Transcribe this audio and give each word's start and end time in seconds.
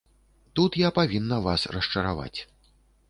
Тут 0.59 0.77
я 0.83 0.89
павінна 0.97 1.39
вас 1.49 1.67
расчараваць. 1.77 2.39